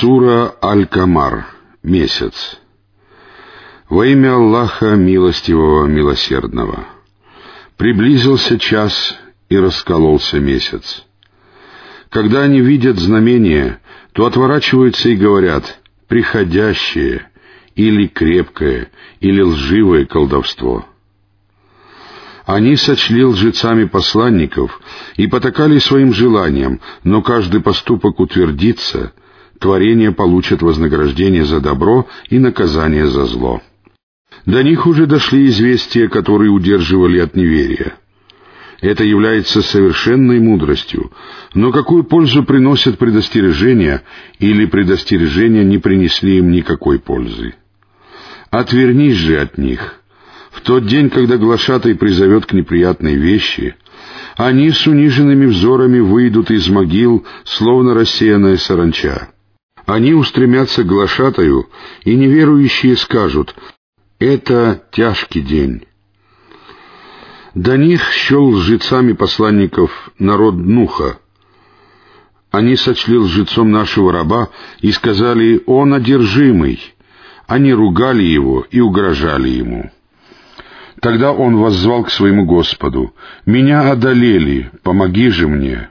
[0.00, 1.46] Сура Аль-Камар.
[1.82, 2.58] Месяц.
[3.90, 6.86] Во имя Аллаха Милостивого Милосердного.
[7.76, 9.18] Приблизился час
[9.50, 11.04] и раскололся месяц.
[12.08, 13.78] Когда они видят знамение,
[14.14, 15.78] то отворачиваются и говорят
[16.08, 17.28] «приходящее»
[17.74, 18.90] или «крепкое»
[19.20, 20.86] или «лживое колдовство».
[22.46, 24.80] Они сочли лжецами посланников
[25.16, 29.12] и потакали своим желаниям, но каждый поступок утвердится,
[29.60, 33.62] творение получат вознаграждение за добро и наказание за зло.
[34.46, 37.94] До них уже дошли известия, которые удерживали от неверия.
[38.80, 41.12] Это является совершенной мудростью,
[41.54, 44.02] но какую пользу приносят предостережения,
[44.38, 47.54] или предостережения не принесли им никакой пользы?
[48.50, 49.96] Отвернись же от них—
[50.50, 53.76] в тот день, когда глашатай призовет к неприятной вещи,
[54.36, 59.28] они с униженными взорами выйдут из могил, словно рассеянная саранча.
[59.90, 61.68] Они устремятся к глашатаю,
[62.04, 63.56] и неверующие скажут
[64.20, 65.82] «Это тяжкий день».
[67.56, 71.18] До них щел лжецами посланников народ Нуха.
[72.52, 76.78] Они сочли лжецом нашего раба и сказали «Он одержимый».
[77.48, 79.90] Они ругали его и угрожали ему.
[81.00, 83.12] Тогда он воззвал к своему Господу,
[83.44, 85.90] «Меня одолели, помоги же мне».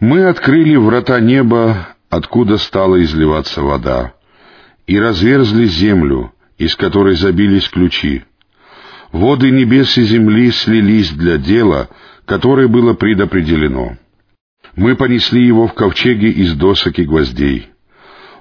[0.00, 4.14] Мы открыли врата неба, откуда стала изливаться вода,
[4.86, 8.24] и разверзли землю, из которой забились ключи.
[9.12, 11.88] Воды небес и земли слились для дела,
[12.24, 13.96] которое было предопределено.
[14.76, 17.70] Мы понесли его в ковчеге из досок и гвоздей.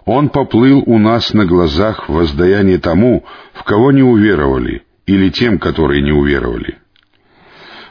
[0.05, 5.57] Он поплыл у нас на глазах в воздаяние тому, в кого не уверовали, или тем,
[5.59, 6.77] которые не уверовали.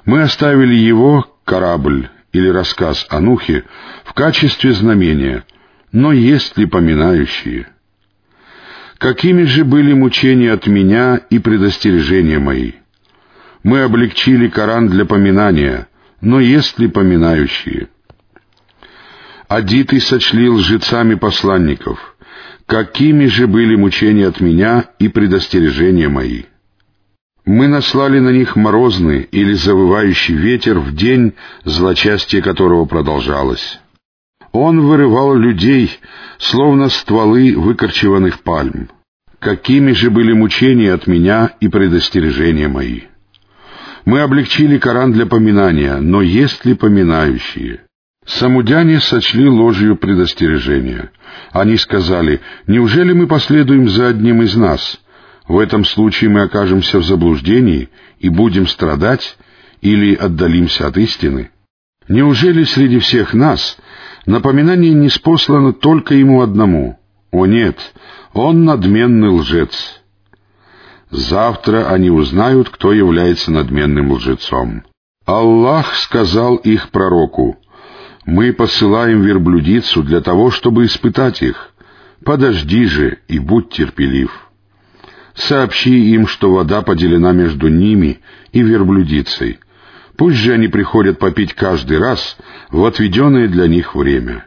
[0.04, 3.64] Мы оставили его, корабль или рассказ о Нухе,
[4.04, 5.44] в качестве знамения,
[5.96, 7.68] но есть ли поминающие?
[8.98, 12.72] Какими же были мучения от меня и предостережения мои?
[13.62, 15.88] Мы облегчили Коран для поминания,
[16.20, 17.88] но есть ли поминающие?
[19.48, 22.14] Адиты сочли лжецами посланников.
[22.66, 26.42] Какими же были мучения от меня и предостережения мои?
[27.46, 31.32] Мы наслали на них морозный или завывающий ветер в день,
[31.64, 33.80] злочастие которого продолжалось.
[34.58, 35.98] Он вырывал людей,
[36.38, 38.88] словно стволы выкорчеванных пальм.
[39.38, 43.02] Какими же были мучения от меня и предостережения мои?
[44.06, 47.82] Мы облегчили Коран для поминания, но есть ли поминающие?
[48.24, 51.10] Самудяне сочли ложью предостережения.
[51.52, 54.98] Они сказали, «Неужели мы последуем за одним из нас?»
[55.46, 57.90] В этом случае мы окажемся в заблуждении
[58.20, 59.36] и будем страдать
[59.82, 61.50] или отдалимся от истины.
[62.08, 63.76] Неужели среди всех нас
[64.26, 66.98] напоминание не спослано только ему одному?
[67.32, 67.78] О нет,
[68.32, 70.02] он надменный лжец.
[71.10, 74.84] Завтра они узнают, кто является надменным лжецом.
[75.24, 77.58] Аллах сказал их пророку,
[78.24, 81.74] «Мы посылаем верблюдицу для того, чтобы испытать их.
[82.24, 84.46] Подожди же и будь терпелив»
[85.36, 88.20] сообщи им, что вода поделена между ними
[88.52, 89.58] и верблюдицей.
[90.16, 92.36] Пусть же они приходят попить каждый раз
[92.70, 94.46] в отведенное для них время.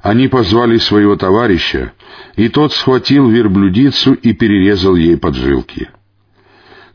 [0.00, 1.92] Они позвали своего товарища,
[2.36, 5.90] и тот схватил верблюдицу и перерезал ей поджилки.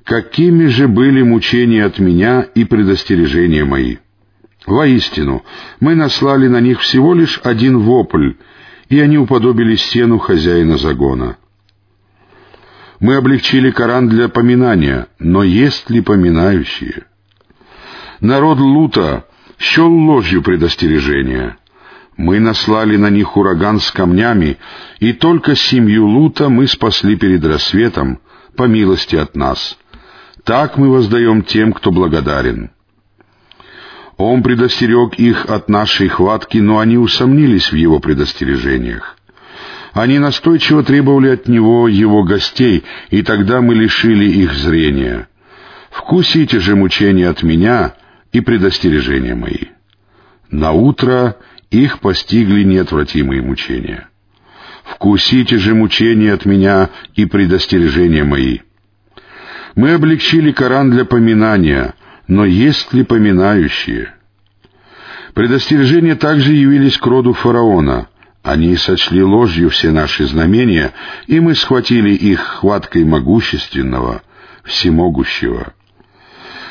[0.04, 3.98] Какими же были мучения от меня и предостережения мои?
[4.66, 5.44] Воистину,
[5.80, 8.34] мы наслали на них всего лишь один вопль,
[8.90, 11.38] и они уподобили стену хозяина загона—
[13.00, 17.06] мы облегчили Коран для поминания, но есть ли поминающие?
[18.20, 19.26] Народ Лута
[19.60, 21.58] счел ложью предостережения.
[22.18, 24.58] Мы наслали на них ураган с камнями,
[25.00, 28.20] и только семью Лута мы спасли перед рассветом,
[28.56, 29.78] по милости от нас.
[30.46, 32.72] Так мы воздаем тем, кто благодарен.
[34.18, 39.18] Он предостерег их от нашей хватки, но они усомнились в его предостережениях.
[39.96, 45.30] Они настойчиво требовали от него его гостей, и тогда мы лишили их зрения.
[45.90, 47.94] Вкусите же мучения от меня
[48.34, 49.70] и предостережения мои.
[50.52, 51.38] На утро
[51.72, 54.10] их постигли неотвратимые мучения.
[54.84, 58.60] Вкусите же мучения от меня и предостережения мои.
[59.76, 61.94] Мы облегчили Коран для поминания,
[62.28, 64.14] но есть ли поминающие?
[65.34, 68.10] Предостережения также явились к роду фараона—
[68.46, 70.94] они сочли ложью все наши знамения,
[71.26, 74.22] и мы схватили их хваткой могущественного,
[74.64, 75.74] всемогущего.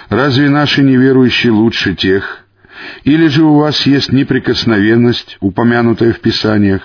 [0.08, 2.40] Разве наши неверующие лучше тех,
[3.02, 6.82] Или же у вас есть неприкосновенность, упомянутая в Писаниях?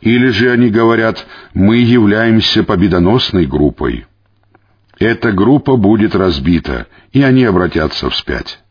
[0.00, 4.06] Или же они говорят, мы являемся победоносной группой?
[4.98, 8.63] Эта группа будет разбита, и они обратятся вспять.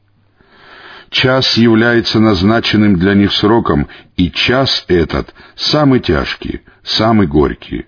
[1.13, 3.87] Час является назначенным для них сроком,
[4.17, 7.85] и час этот самый тяжкий, самый горький.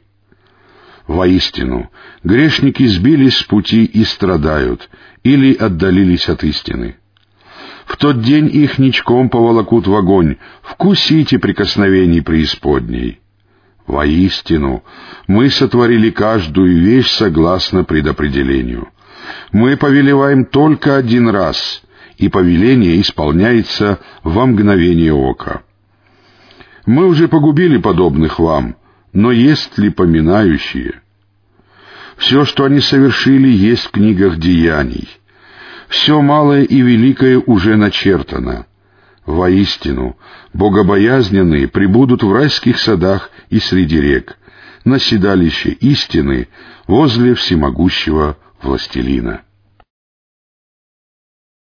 [1.07, 1.89] Воистину,
[2.23, 4.91] грешники сбились с пути и страдают,
[5.23, 6.97] или отдалились от истины.
[7.87, 13.21] В тот день их ничком поволокут в огонь, вкусите прикосновений преисподней.
[13.87, 14.83] Воистину,
[15.25, 18.89] мы сотворили каждую вещь согласно предопределению.
[19.51, 21.81] Мы повелеваем только один раз,
[22.17, 25.63] и повеление исполняется во мгновение ока.
[26.85, 28.75] Мы уже погубили подобных вам,
[29.13, 31.01] но есть ли поминающие?
[32.17, 35.07] Все, что они совершили, есть в книгах деяний.
[35.87, 38.65] Все малое и великое уже начертано.
[39.25, 40.17] Воистину,
[40.53, 44.37] богобоязненные прибудут в райских садах и среди рек,
[44.83, 46.47] на седалище истины
[46.87, 49.41] возле всемогущего властелина.